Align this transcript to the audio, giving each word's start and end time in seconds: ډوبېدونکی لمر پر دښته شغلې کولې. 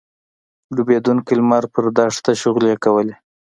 ډوبېدونکی 0.75 1.33
لمر 1.39 1.63
پر 1.73 1.85
دښته 1.97 2.31
شغلې 2.41 2.73
کولې. 2.83 3.15